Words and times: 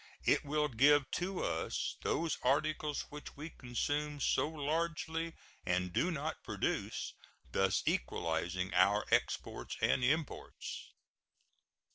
It 0.25 0.43
will 0.43 0.67
give 0.67 1.11
to 1.11 1.43
us 1.43 1.95
those 2.01 2.39
articles 2.41 3.03
which 3.11 3.37
we 3.37 3.51
consume 3.51 4.19
so 4.19 4.49
largely 4.49 5.35
and 5.63 5.93
do 5.93 6.09
not 6.09 6.43
produce, 6.43 7.13
thus 7.51 7.83
equalizing 7.85 8.73
our 8.73 9.05
exports 9.11 9.77
and 9.79 10.03
imports. 10.03 10.89